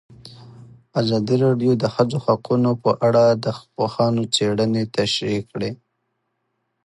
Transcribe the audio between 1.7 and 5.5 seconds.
د د ښځو حقونه په اړه د پوهانو څېړنې تشریح